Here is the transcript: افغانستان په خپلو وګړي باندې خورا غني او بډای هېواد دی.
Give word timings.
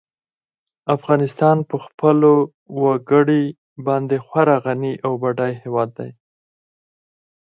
افغانستان 0.95 1.57
په 1.69 1.75
خپلو 1.85 2.33
وګړي 2.81 3.43
باندې 3.87 4.15
خورا 4.25 4.55
غني 4.65 4.93
او 5.05 5.11
بډای 5.21 5.53
هېواد 5.63 5.89
دی. 5.99 6.11